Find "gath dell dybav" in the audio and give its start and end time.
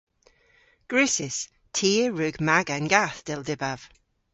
2.93-3.81